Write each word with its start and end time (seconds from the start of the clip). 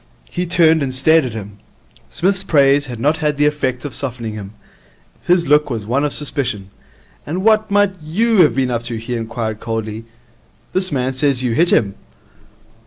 He 0.31 0.47
turned 0.47 0.81
and 0.81 0.95
stared 0.95 1.25
at 1.25 1.33
him. 1.33 1.59
Psmith's 2.09 2.43
praise 2.43 2.87
had 2.87 2.99
not 2.99 3.17
had 3.17 3.37
the 3.37 3.45
effect 3.45 3.85
of 3.85 3.93
softening 3.93 4.33
him. 4.33 4.53
His 5.27 5.45
look 5.47 5.69
was 5.69 5.85
one 5.85 6.03
of 6.03 6.11
suspicion. 6.11 6.71
'And 7.23 7.43
what 7.43 7.69
might 7.69 7.93
you 8.01 8.37
have 8.41 8.55
been 8.55 8.71
up 8.71 8.81
to?' 8.85 8.95
he 8.95 9.13
inquired 9.15 9.59
coldly. 9.59 10.05
'This 10.73 10.91
man 10.91 11.13
says 11.13 11.43
you 11.43 11.51
hit 11.53 11.71
him.' 11.71 11.93